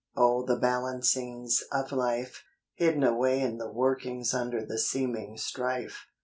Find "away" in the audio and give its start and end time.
3.03-3.39